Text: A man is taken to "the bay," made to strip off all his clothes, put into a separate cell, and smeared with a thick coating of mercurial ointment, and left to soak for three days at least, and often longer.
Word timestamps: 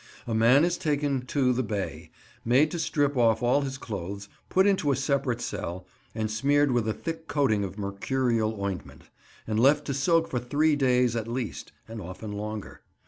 A 0.25 0.33
man 0.33 0.65
is 0.65 0.79
taken 0.79 1.27
to 1.27 1.53
"the 1.53 1.61
bay," 1.61 2.09
made 2.43 2.71
to 2.71 2.79
strip 2.79 3.15
off 3.15 3.43
all 3.43 3.61
his 3.61 3.77
clothes, 3.77 4.29
put 4.49 4.65
into 4.65 4.91
a 4.91 4.95
separate 4.95 5.41
cell, 5.41 5.85
and 6.15 6.31
smeared 6.31 6.71
with 6.71 6.87
a 6.87 6.93
thick 6.95 7.27
coating 7.27 7.63
of 7.63 7.77
mercurial 7.77 8.59
ointment, 8.59 9.11
and 9.45 9.59
left 9.59 9.85
to 9.85 9.93
soak 9.93 10.27
for 10.27 10.39
three 10.39 10.75
days 10.75 11.15
at 11.15 11.27
least, 11.27 11.71
and 11.87 12.01
often 12.01 12.31
longer. 12.31 12.81